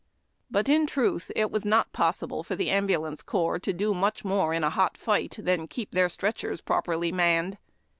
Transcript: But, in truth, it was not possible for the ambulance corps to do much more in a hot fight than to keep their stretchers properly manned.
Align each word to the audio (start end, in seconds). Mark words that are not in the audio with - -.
But, 0.49 0.67
in 0.67 0.87
truth, 0.87 1.29
it 1.35 1.51
was 1.51 1.63
not 1.63 1.93
possible 1.93 2.41
for 2.41 2.55
the 2.55 2.71
ambulance 2.71 3.21
corps 3.21 3.59
to 3.59 3.71
do 3.71 3.93
much 3.93 4.25
more 4.25 4.51
in 4.51 4.63
a 4.63 4.71
hot 4.71 4.97
fight 4.97 5.35
than 5.37 5.59
to 5.59 5.67
keep 5.67 5.91
their 5.91 6.09
stretchers 6.09 6.59
properly 6.59 7.11
manned. 7.11 7.59